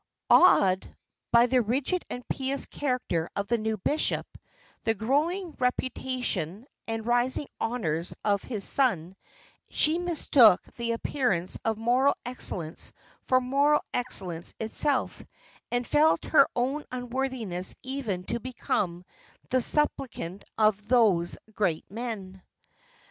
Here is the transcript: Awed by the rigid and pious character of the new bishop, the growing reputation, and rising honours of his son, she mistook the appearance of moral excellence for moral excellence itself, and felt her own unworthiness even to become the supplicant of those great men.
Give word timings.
Awed 0.31 0.97
by 1.31 1.45
the 1.45 1.61
rigid 1.61 2.03
and 2.09 2.27
pious 2.27 2.65
character 2.65 3.29
of 3.35 3.45
the 3.45 3.57
new 3.59 3.77
bishop, 3.77 4.25
the 4.83 4.95
growing 4.95 5.51
reputation, 5.59 6.65
and 6.87 7.05
rising 7.05 7.47
honours 7.61 8.15
of 8.25 8.41
his 8.41 8.63
son, 8.63 9.15
she 9.69 9.99
mistook 9.99 10.59
the 10.75 10.93
appearance 10.93 11.59
of 11.63 11.77
moral 11.77 12.15
excellence 12.25 12.93
for 13.25 13.39
moral 13.39 13.81
excellence 13.93 14.55
itself, 14.59 15.23
and 15.71 15.85
felt 15.85 16.23
her 16.25 16.47
own 16.55 16.83
unworthiness 16.91 17.75
even 17.83 18.23
to 18.23 18.39
become 18.39 19.05
the 19.51 19.61
supplicant 19.61 20.43
of 20.57 20.87
those 20.87 21.37
great 21.53 21.85
men. 21.91 22.41